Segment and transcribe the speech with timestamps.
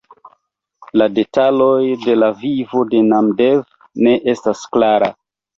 [1.01, 3.63] La detaloj de la vivo de Namdev
[4.07, 5.13] ne estas klara.